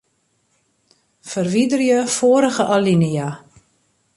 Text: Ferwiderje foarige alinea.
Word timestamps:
Ferwiderje 1.31 1.99
foarige 2.17 2.65
alinea. 2.77 3.29